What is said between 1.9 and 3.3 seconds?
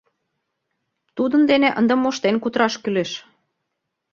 моштен кутыраш кӱлеш.